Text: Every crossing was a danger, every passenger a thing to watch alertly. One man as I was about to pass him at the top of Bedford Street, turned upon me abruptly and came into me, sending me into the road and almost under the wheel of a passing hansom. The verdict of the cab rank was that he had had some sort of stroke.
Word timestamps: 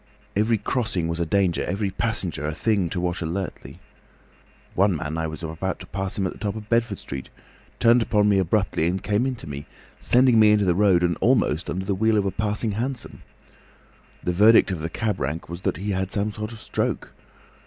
Every 0.35 0.57
crossing 0.57 1.07
was 1.07 1.19
a 1.19 1.27
danger, 1.27 1.63
every 1.63 1.91
passenger 1.91 2.47
a 2.47 2.55
thing 2.55 2.89
to 2.89 2.99
watch 2.99 3.21
alertly. 3.21 3.79
One 4.73 4.95
man 4.95 5.15
as 5.15 5.21
I 5.21 5.27
was 5.27 5.43
about 5.43 5.77
to 5.79 5.85
pass 5.85 6.17
him 6.17 6.25
at 6.25 6.33
the 6.33 6.39
top 6.39 6.55
of 6.55 6.67
Bedford 6.69 6.97
Street, 6.97 7.29
turned 7.77 8.01
upon 8.01 8.27
me 8.27 8.39
abruptly 8.39 8.87
and 8.87 9.03
came 9.03 9.27
into 9.27 9.45
me, 9.47 9.67
sending 9.99 10.39
me 10.39 10.53
into 10.53 10.65
the 10.65 10.73
road 10.73 11.03
and 11.03 11.17
almost 11.21 11.69
under 11.69 11.85
the 11.85 11.93
wheel 11.93 12.17
of 12.17 12.25
a 12.25 12.31
passing 12.31 12.71
hansom. 12.71 13.21
The 14.23 14.33
verdict 14.33 14.71
of 14.71 14.79
the 14.81 14.89
cab 14.89 15.19
rank 15.19 15.47
was 15.49 15.61
that 15.61 15.77
he 15.77 15.91
had 15.91 15.99
had 15.99 16.11
some 16.11 16.31
sort 16.31 16.51
of 16.51 16.59
stroke. 16.59 17.11